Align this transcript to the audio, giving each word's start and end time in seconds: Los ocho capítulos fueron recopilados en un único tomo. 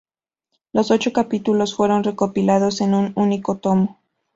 Los 0.73 0.89
ocho 0.89 1.13
capítulos 1.13 1.75
fueron 1.75 2.03
recopilados 2.03 2.81
en 2.81 2.95
un 2.95 3.13
único 3.15 3.57
tomo. 3.57 3.99